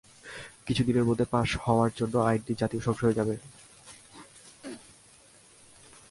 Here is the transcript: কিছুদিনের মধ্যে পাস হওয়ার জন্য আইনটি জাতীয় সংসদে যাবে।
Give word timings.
কিছুদিনের 0.65 1.03
মধ্যে 1.03 1.25
পাস 1.25 1.49
হওয়ার 1.63 1.91
জন্য 1.95 2.15
আইনটি 2.19 2.53
জাতীয় 2.53 2.81
সংসদে 2.81 3.13
যাবে। 3.13 3.35